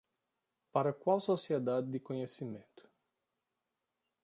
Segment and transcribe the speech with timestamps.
[0.73, 2.89] Para qual sociedade de conhecimento.